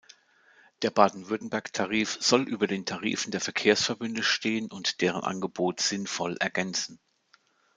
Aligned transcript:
Der 0.81 0.89
Baden-Württemberg-Tarif 0.89 2.17
soll 2.19 2.41
über 2.49 2.65
den 2.65 2.87
Tarifen 2.87 3.29
der 3.29 3.39
Verkehrsverbünde 3.39 4.23
stehen 4.23 4.71
und 4.71 4.99
deren 5.01 5.23
Angebot 5.23 5.79
sinnvoll 5.79 6.37
ergänzen. 6.39 6.99